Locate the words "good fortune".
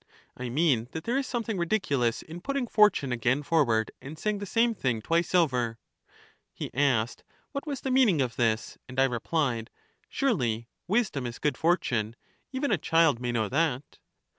11.37-12.15